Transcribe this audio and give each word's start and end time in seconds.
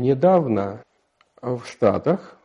недавно 0.00 0.82
в 1.40 1.64
Штатах 1.64 2.36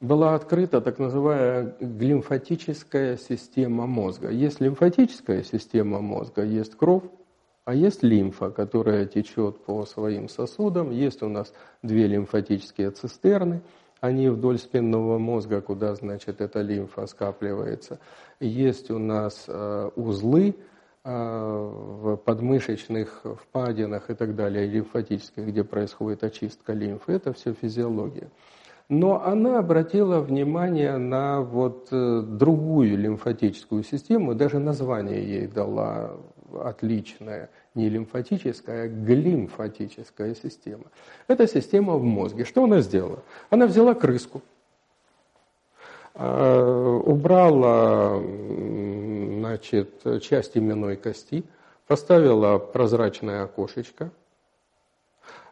была 0.00 0.34
открыта 0.34 0.80
так 0.80 0.98
называемая 0.98 1.76
лимфатическая 1.80 3.16
система 3.16 3.86
мозга. 3.86 4.30
Есть 4.30 4.60
лимфатическая 4.60 5.42
система 5.42 6.00
мозга, 6.00 6.44
есть 6.44 6.76
кровь, 6.76 7.04
а 7.64 7.74
есть 7.74 8.02
лимфа, 8.02 8.50
которая 8.50 9.06
течет 9.06 9.64
по 9.64 9.84
своим 9.84 10.28
сосудам. 10.28 10.90
Есть 10.90 11.22
у 11.22 11.28
нас 11.28 11.52
две 11.82 12.06
лимфатические 12.06 12.90
цистерны, 12.92 13.60
они 14.00 14.28
вдоль 14.28 14.58
спинного 14.58 15.18
мозга, 15.18 15.60
куда, 15.60 15.94
значит, 15.94 16.40
эта 16.40 16.60
лимфа 16.60 17.06
скапливается. 17.06 17.98
Есть 18.38 18.90
у 18.90 18.98
нас 18.98 19.44
э, 19.48 19.90
узлы 19.96 20.54
в 21.08 22.16
подмышечных 22.16 23.22
впадинах 23.42 24.10
и 24.10 24.14
так 24.14 24.34
далее, 24.34 24.66
лимфатических, 24.66 25.46
где 25.46 25.64
происходит 25.64 26.24
очистка 26.24 26.72
лимфы. 26.72 27.12
Это 27.12 27.32
все 27.32 27.54
физиология. 27.54 28.28
Но 28.88 29.22
она 29.22 29.58
обратила 29.58 30.20
внимание 30.20 30.96
на 30.96 31.42
вот 31.42 31.88
э, 31.90 32.22
другую 32.22 32.96
лимфатическую 32.96 33.82
систему, 33.82 34.34
даже 34.34 34.58
название 34.58 35.22
ей 35.22 35.46
дала 35.46 36.16
отличное, 36.54 37.50
не 37.74 37.90
лимфатическая, 37.90 38.84
а 38.84 38.88
глимфатическая 38.88 40.34
система. 40.34 40.84
Это 41.26 41.46
система 41.46 41.96
в 41.96 42.02
мозге. 42.02 42.44
Что 42.46 42.64
она 42.64 42.80
сделала? 42.80 43.22
Она 43.50 43.66
взяла 43.66 43.94
крыску, 43.94 44.40
э, 46.14 47.00
убрала 47.04 48.22
значит, 49.58 50.22
часть 50.22 50.56
именной 50.56 50.96
кости, 50.96 51.44
поставила 51.86 52.58
прозрачное 52.58 53.44
окошечко– 53.44 54.10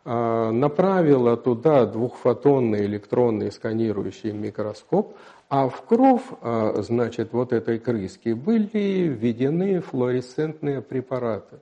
а, 0.09 0.53
направила 0.53 1.37
туда 1.37 1.85
двухфотонный 1.85 2.87
электронный 2.87 3.51
сканирующий 3.51 4.31
микроскоп, 4.31 5.17
а 5.49 5.69
в 5.69 5.83
кровь, 5.83 6.23
а, 6.43 6.81
значит, 6.83 7.33
вот 7.33 7.53
этой 7.53 7.81
крыски 7.81 8.29
были 8.29 9.09
введены 9.09 9.81
флуоресцентные 9.81 10.81
препараты. 10.81 11.59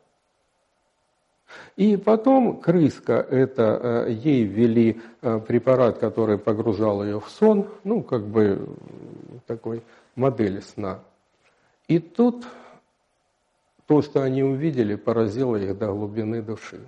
И 1.77 1.97
потом 1.97 2.61
крыска, 2.61 3.15
это 3.15 3.81
а, 4.05 4.09
ей 4.09 4.45
ввели 4.45 5.01
препарат, 5.23 5.97
который 5.97 6.37
погружал 6.37 7.03
ее 7.03 7.21
в 7.21 7.31
сон, 7.31 7.67
ну, 7.83 8.03
как 8.03 8.27
бы 8.27 8.69
такой 9.47 9.83
модель 10.17 10.61
сна. 10.61 11.01
И 11.89 11.99
тут 11.99 12.47
то, 13.87 14.01
что 14.01 14.23
они 14.23 14.43
увидели, 14.43 14.95
поразило 14.95 15.57
их 15.57 15.77
до 15.77 15.93
глубины 15.93 16.41
души. 16.41 16.81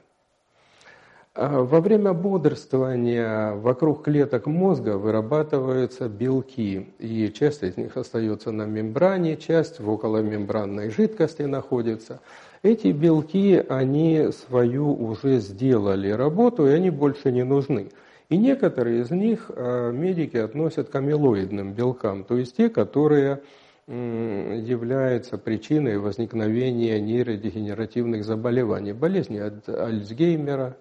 А 1.34 1.61
во 1.61 1.83
время 1.83 2.14
бодрствования 2.14 3.52
вокруг 3.52 4.05
клеток 4.05 4.47
мозга 4.47 4.97
вырабатываются 4.97 6.08
белки, 6.08 6.89
и 6.98 7.30
часть 7.30 7.62
из 7.62 7.77
них 7.77 7.98
остается 7.98 8.52
на 8.52 8.62
мембране, 8.62 9.36
часть 9.36 9.78
в 9.78 9.91
околомембранной 9.91 10.89
жидкости 10.89 11.42
находится. 11.42 12.20
Эти 12.62 12.89
белки, 12.89 13.62
они 13.69 14.30
свою 14.33 14.91
уже 14.94 15.41
сделали 15.41 16.08
работу, 16.08 16.67
и 16.67 16.70
они 16.70 16.89
больше 16.89 17.30
не 17.30 17.44
нужны. 17.44 17.91
И 18.30 18.39
некоторые 18.39 19.02
из 19.02 19.11
них 19.11 19.50
а, 19.50 19.91
медики 19.91 20.39
относят 20.39 20.89
к 20.89 20.94
амилоидным 20.94 21.74
белкам, 21.74 22.24
то 22.24 22.39
есть 22.39 22.56
те, 22.56 22.70
которые 22.70 23.42
являются 23.89 25.39
причиной 25.39 25.98
возникновения 25.98 27.01
нейродегенеративных 27.01 28.25
заболеваний, 28.25 28.92
болезни 28.92 29.39
от 29.39 29.69
Альцгеймера, 29.69 30.77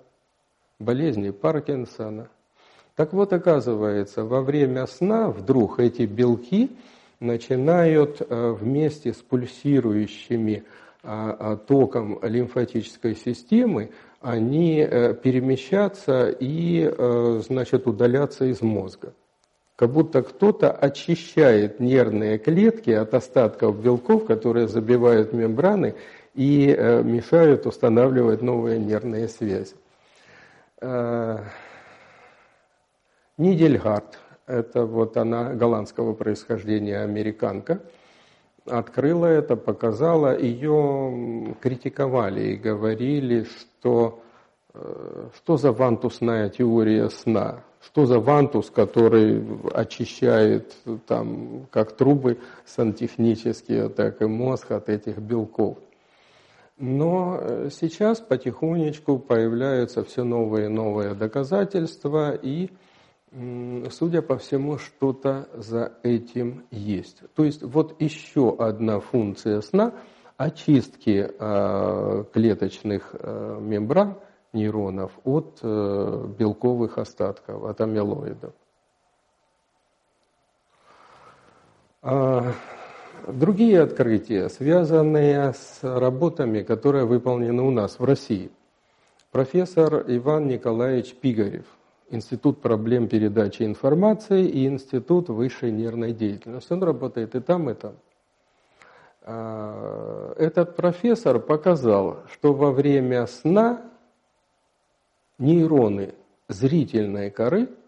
болезни 0.80 1.30
Паркинсона. 1.30 2.30
Так 2.96 3.14
вот, 3.14 3.34
оказывается, 3.34 4.24
во 4.24 4.42
время 4.42 4.88
сна 4.88 5.30
вдруг 5.30 5.80
эти 5.80 6.04
белки 6.04 6.72
начинают 7.20 8.22
э, 8.22 8.52
вместе 8.52 9.14
с 9.14 9.18
пульсирующими 9.18 10.64
а, 11.08 11.58
током 11.58 12.20
лимфатической 12.24 13.16
системы, 13.16 13.92
они 14.22 14.80
э, 14.80 15.14
перемещаться 15.14 16.30
и, 16.30 16.92
э, 16.92 17.42
значит, 17.46 17.86
удаляться 17.86 18.46
из 18.46 18.64
мозга. 18.64 19.14
Как 19.76 19.92
будто 19.92 20.24
кто-то 20.24 20.72
очищает 20.72 21.80
нервные 21.80 22.38
клетки 22.38 22.92
от 22.92 23.14
остатков 23.14 23.82
белков, 23.82 24.26
которые 24.26 24.68
забивают 24.68 25.34
мембраны 25.34 25.96
и 26.34 26.68
мешают 27.04 27.66
устанавливать 27.66 28.42
новые 28.42 28.80
нервные 28.80 29.28
связи. 29.28 29.76
Э, 30.82 31.40
Нидельгард, 33.38 34.20
это 34.46 34.86
вот 34.86 35.18
она 35.18 35.54
голландского 35.54 36.14
происхождения, 36.14 37.00
американка, 37.00 37.82
открыла 38.66 39.26
это, 39.26 39.56
показала, 39.56 40.38
ее 40.38 41.56
критиковали 41.62 42.54
и 42.54 42.56
говорили, 42.56 43.44
что 43.44 44.22
э, 44.74 45.30
что 45.36 45.58
за 45.58 45.72
вантусная 45.72 46.50
теория 46.50 47.10
сна, 47.10 47.64
что 47.86 48.06
за 48.06 48.20
вантус, 48.20 48.70
который 48.70 49.44
очищает 49.74 50.76
там 51.08 51.68
как 51.72 51.96
трубы 51.96 52.40
сантехнические, 52.66 53.90
так 53.90 54.22
и 54.22 54.26
мозг 54.26 54.72
от 54.72 54.90
этих 54.90 55.18
белков. 55.20 55.78
Но 56.78 57.38
э, 57.40 57.70
сейчас 57.72 58.20
потихонечку 58.20 59.20
появляются 59.20 60.04
все 60.04 60.24
новые 60.24 60.66
и 60.66 60.70
новые 60.70 61.14
доказательства, 61.14 62.34
и, 62.34 62.70
судя 63.92 64.22
по 64.22 64.38
всему, 64.38 64.78
что-то 64.78 65.48
за 65.54 65.94
этим 66.04 66.66
есть. 66.72 67.22
То 67.36 67.46
есть 67.46 67.64
вот 67.64 68.02
еще 68.02 68.56
одна 68.58 69.00
функция 69.00 69.62
сна– 69.62 69.94
очистки 70.38 71.30
э, 71.38 72.24
клеточных 72.34 73.16
э, 73.18 73.58
мембран 73.62 74.18
нейронов 74.54 75.12
от 75.24 75.60
белковых 75.62 76.98
остатков, 76.98 77.64
от 77.64 77.82
амилоидов. 77.82 78.54
А, 82.02 82.54
Другие 83.28 83.82
открытия, 83.82 84.50
связанные 84.50 85.54
с 85.54 85.80
работами, 85.82 86.62
которые 86.62 87.06
выполнены 87.06 87.64
у 87.64 87.72
нас 87.72 87.98
в 87.98 88.04
России. 88.04 88.52
Профессор 89.32 90.06
Иван 90.08 90.48
Николаевич 90.48 91.16
Пигарев, 91.16 91.66
Институт 92.12 92.62
проблем 92.62 93.08
передачи 93.08 93.64
информации 93.64 94.46
и 94.46 94.68
Институт 94.68 95.30
высшей 95.30 95.72
нервной 95.72 96.14
деятельности. 96.14 96.72
Он 96.72 96.84
работает 96.84 97.34
и 97.34 97.40
там, 97.40 97.68
и 97.72 97.74
там. 97.74 97.94
А, 99.24 100.34
этот 100.38 100.76
профессор 100.76 101.40
показал, 101.40 102.20
что 102.32 102.54
во 102.54 102.72
время 102.72 103.26
сна 103.26 103.82
нейроны 105.38 106.14
зрительной 106.48 107.32
коры– 107.32 107.70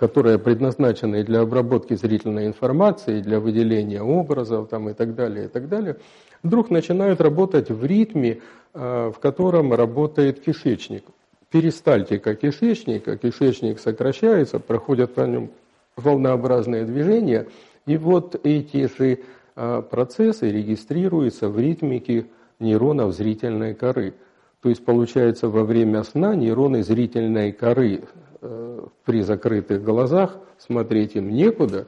которые 0.00 0.38
предназначены 0.38 1.22
для 1.24 1.42
обработки 1.42 1.92
зрительной 1.92 2.46
информации, 2.46 3.20
для 3.20 3.38
выделения 3.38 4.00
образов 4.00 4.70
там, 4.70 4.88
и 4.88 4.94
так 4.94 5.14
далее, 5.14 5.44
и 5.44 5.48
так 5.48 5.68
далее, 5.68 5.98
вдруг 6.42 6.70
начинают 6.70 7.20
работать 7.20 7.70
в 7.70 7.84
ритме, 7.84 8.40
э, 8.72 9.12
в 9.14 9.18
котором 9.20 9.74
работает 9.74 10.40
кишечник. 10.40 11.04
Перистальтика 11.50 12.34
кишечника, 12.34 13.18
кишечник 13.18 13.78
сокращается, 13.78 14.58
проходят 14.58 15.12
по 15.12 15.20
нем 15.20 15.50
волнообразные 15.96 16.86
движения, 16.86 17.48
и 17.84 17.98
вот 17.98 18.40
эти 18.42 18.88
же 18.96 19.18
э, 19.54 19.82
процессы 19.90 20.50
регистрируются 20.50 21.50
в 21.50 21.60
ритмике 21.60 22.24
нейронов 22.58 23.14
зрительной 23.14 23.74
коры. 23.74 24.14
То 24.62 24.68
есть 24.68 24.84
получается 24.84 25.48
во 25.48 25.64
время 25.64 26.02
сна 26.02 26.34
нейроны 26.34 26.82
зрительной 26.82 27.52
коры 27.52 28.02
Э, 28.42 28.86
при 29.04 29.20
закрытых 29.20 29.82
глазах 29.82 30.38
смотреть 30.56 31.14
им 31.14 31.30
некуда, 31.30 31.86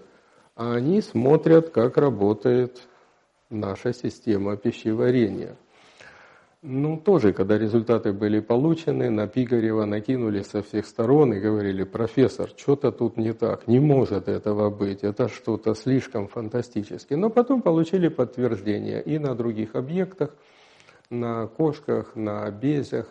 а 0.55 0.75
они 0.75 1.01
смотрят, 1.01 1.71
как 1.71 1.97
работает 1.97 2.83
наша 3.49 3.95
система 3.95 4.57
пищеварения. 4.59 5.57
Ну, 6.61 6.99
тоже, 6.99 7.33
когда 7.33 7.59
результаты 7.59 8.13
были 8.13 8.41
получены, 8.41 9.09
на 9.09 9.27
Пигарева 9.27 9.87
накинули 9.87 10.43
со 10.43 10.63
всех 10.63 10.87
сторон 10.87 11.33
и 11.33 11.41
говорили, 11.41 11.85
профессор, 11.85 12.51
что-то 12.57 12.93
тут 12.93 13.17
не 13.17 13.33
так, 13.33 13.67
не 13.67 13.81
может 13.81 14.29
этого 14.29 14.69
быть, 14.69 15.03
это 15.03 15.29
что-то 15.29 15.75
слишком 15.75 16.29
фантастическое. 16.29 17.17
Но 17.17 17.31
потом 17.31 17.63
получили 17.63 18.09
подтверждение 18.09 19.03
и 19.03 19.19
на 19.19 19.35
других 19.35 19.75
объектах, 19.75 20.37
на 21.12 21.47
кошках, 21.47 22.17
на 22.17 22.50
безях, 22.50 23.06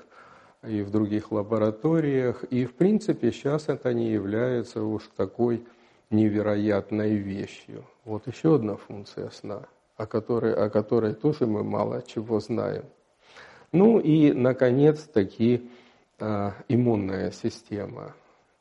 и 0.64 0.82
в 0.82 0.92
других 0.92 1.32
лабораториях. 1.32 2.44
И, 2.46 2.66
в 2.66 2.74
принципе, 2.74 3.32
сейчас 3.32 3.68
это 3.68 3.94
не 3.94 4.12
является 4.12 4.84
уж 4.84 5.10
такой 5.16 5.66
невероятной 6.10 7.16
вещью. 7.16 7.86
Вот 8.06 8.28
еще 8.28 8.56
одна 8.56 8.76
функция 8.76 9.30
сна, 9.30 9.64
о 9.98 10.06
которой, 10.06 10.54
о 10.54 10.70
которой 10.70 11.14
тоже 11.14 11.48
мы 11.48 11.64
мало 11.64 12.02
чего 12.02 12.40
знаем. 12.40 12.84
Ну 13.72 14.00
и, 14.00 14.34
наконец-таки, 14.34 15.70
э, 16.20 16.52
иммунная 16.68 17.32
система. 17.32 18.14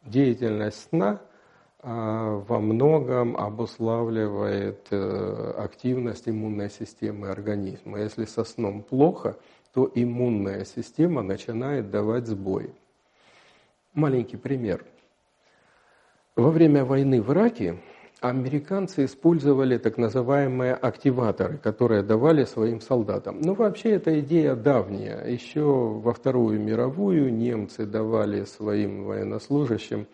Деятельность 0.04 0.88
сна 0.88 1.20
во 1.82 2.58
многом 2.60 3.36
обуславливает 3.36 4.92
активность 4.92 6.28
иммунной 6.28 6.70
системы 6.70 7.28
организма. 7.28 8.00
Если 8.00 8.26
со 8.26 8.44
сном 8.44 8.82
плохо, 8.82 9.36
то 9.72 9.90
иммунная 9.94 10.64
система 10.64 11.22
начинает 11.22 11.90
давать 11.90 12.26
сбой. 12.26 12.74
Маленький 13.94 14.36
пример. 14.36 14.84
Во 16.36 16.50
время 16.50 16.84
войны 16.84 17.22
в 17.22 17.32
Ираке 17.32 17.80
американцы 18.20 19.06
использовали 19.06 19.78
так 19.78 19.96
называемые 19.96 20.74
активаторы, 20.74 21.56
которые 21.56 22.02
давали 22.02 22.44
своим 22.44 22.80
солдатам. 22.80 23.40
Ну, 23.40 23.54
вообще, 23.54 23.92
эта 23.92 24.20
идея 24.20 24.54
давняя. 24.54 25.24
Еще 25.26 25.62
во 25.62 26.12
Вторую 26.12 26.60
мировую 26.60 27.32
немцы 27.32 27.86
давали 27.86 28.44
своим 28.44 29.04
военнослужащим 29.04 30.06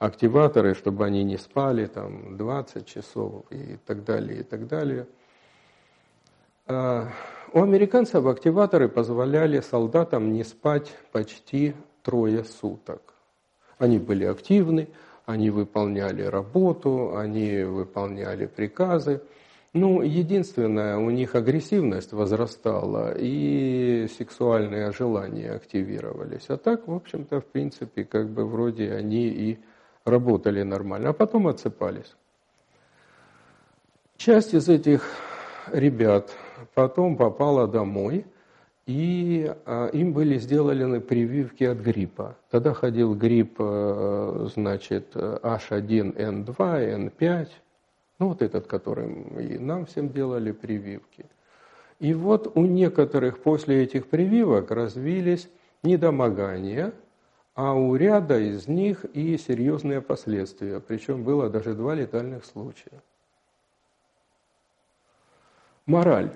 активаторы, 0.00 0.74
чтобы 0.74 1.04
они 1.04 1.22
не 1.22 1.36
спали 1.36 1.86
там 1.86 2.36
20 2.36 2.86
часов 2.86 3.44
и 3.50 3.76
так 3.86 4.02
далее, 4.02 4.40
и 4.40 4.42
так 4.42 4.66
далее. 4.66 5.06
А, 6.66 7.08
у 7.52 7.62
американцев 7.62 8.24
активаторы 8.26 8.88
позволяли 8.88 9.60
солдатам 9.60 10.32
не 10.32 10.42
спать 10.42 10.96
почти 11.12 11.74
трое 12.02 12.44
суток. 12.44 13.14
Они 13.76 13.98
были 13.98 14.24
активны, 14.24 14.88
они 15.26 15.50
выполняли 15.50 16.22
работу, 16.22 17.16
они 17.16 17.62
выполняли 17.64 18.46
приказы. 18.46 19.20
Ну, 19.74 20.00
единственное, 20.00 20.96
у 20.96 21.10
них 21.10 21.34
агрессивность 21.34 22.12
возрастала 22.12 23.14
и 23.18 24.08
сексуальные 24.16 24.92
желания 24.92 25.52
активировались. 25.52 26.46
А 26.48 26.56
так, 26.56 26.88
в 26.88 26.94
общем-то, 26.94 27.42
в 27.42 27.44
принципе, 27.44 28.04
как 28.04 28.30
бы 28.30 28.46
вроде 28.46 28.92
они 28.92 29.28
и 29.28 29.58
работали 30.04 30.62
нормально, 30.62 31.10
а 31.10 31.12
потом 31.12 31.48
отсыпались. 31.48 32.16
Часть 34.16 34.54
из 34.54 34.68
этих 34.68 35.08
ребят 35.72 36.30
потом 36.74 37.16
попала 37.16 37.66
домой– 37.66 38.26
и 38.90 39.54
а, 39.66 39.86
им 39.88 40.12
были 40.12 40.36
сделаны 40.38 41.00
прививки 41.00 41.62
от 41.62 41.78
гриппа. 41.78 42.36
Тогда 42.50 42.74
ходил 42.74 43.14
грипп, 43.14 43.54
э, 43.60 44.48
значит, 44.52 45.14
H1N2, 45.14 46.56
N5, 46.56 47.48
ну 48.18 48.28
вот 48.28 48.42
этот, 48.42 48.66
которым 48.66 49.38
и 49.38 49.58
нам 49.58 49.86
всем 49.86 50.08
делали 50.10 50.50
прививки. 50.50 51.26
И 52.00 52.14
вот 52.14 52.50
у 52.56 52.64
некоторых 52.64 53.42
после 53.42 53.84
этих 53.84 54.08
прививок 54.08 54.72
развились 54.72 55.48
недомогания, 55.84 56.92
а 57.62 57.74
у 57.74 57.94
ряда 57.94 58.40
из 58.40 58.68
них 58.68 59.04
и 59.12 59.36
серьезные 59.36 60.00
последствия. 60.00 60.80
Причем 60.80 61.24
было 61.24 61.50
даже 61.50 61.74
два 61.74 61.94
летальных 61.94 62.46
случая. 62.46 63.02
Мораль. 65.84 66.30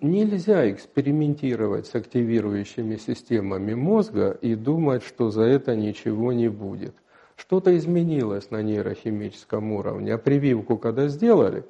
Нельзя 0.00 0.70
экспериментировать 0.70 1.86
с 1.86 1.94
активирующими 1.94 2.96
системами 2.96 3.74
мозга 3.74 4.38
и 4.40 4.54
думать, 4.54 5.02
что 5.02 5.30
за 5.30 5.42
это 5.42 5.76
ничего 5.76 6.32
не 6.32 6.48
будет. 6.48 6.94
Что-то 7.36 7.76
изменилось 7.76 8.50
на 8.50 8.62
нейрохимическом 8.62 9.70
уровне, 9.70 10.14
а 10.14 10.18
прививку 10.18 10.78
когда 10.78 11.08
сделали, 11.08 11.64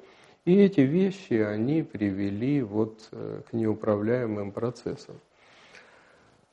и 0.45 0.55
эти 0.55 0.81
вещи, 0.81 1.33
они 1.33 1.83
привели 1.83 2.61
вот 2.61 3.09
э, 3.11 3.41
к 3.49 3.51
неуправляемым 3.51 4.53
процессам. 4.53 5.15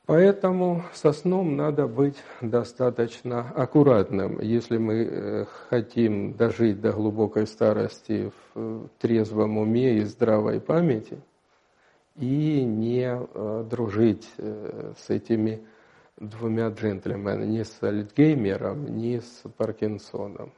Поэтому 0.05 0.83
со 0.93 1.13
сном 1.13 1.55
надо 1.55 1.87
быть 1.87 2.17
достаточно 2.41 3.49
аккуратным. 3.55 4.39
Если 4.41 4.77
мы 4.77 4.93
э, 4.95 5.45
хотим 5.69 6.33
дожить 6.33 6.81
до 6.81 6.91
глубокой 6.91 7.47
старости 7.47 8.29
в 8.29 8.33
э, 8.55 8.87
трезвом 8.99 9.57
уме 9.57 9.97
и 9.97 10.01
здравой 10.01 10.59
памяти– 10.59 11.19
и 12.15 12.63
не 12.63 13.05
э, 13.05 13.65
дружить 13.69 14.29
с 14.37 15.09
этими 15.09 15.65
двумя 16.17 16.69
джентльменами, 16.69 17.45
ни 17.45 17.63
с 17.63 17.81
Альцгеймером, 17.81 18.95
ни 18.95 19.17
с 19.17 19.43
Паркинсоном. 19.57 20.51